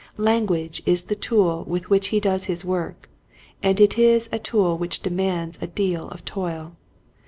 [0.17, 3.07] Language is the tool' with which he does his work,
[3.61, 6.75] and it is a tool which demands a deal of toil.